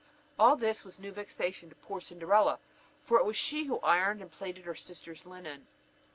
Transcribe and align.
All 0.39 0.55
this 0.55 0.83
was 0.83 0.97
new 0.97 1.11
vexation 1.11 1.69
to 1.69 1.75
poor 1.75 2.01
Cinderella, 2.01 2.57
for 3.03 3.19
it 3.19 3.23
was 3.23 3.37
she 3.37 3.65
who 3.65 3.79
ironed 3.81 4.19
and 4.19 4.31
plaited 4.31 4.65
her 4.65 4.73
sisters' 4.73 5.27
linen. 5.27 5.67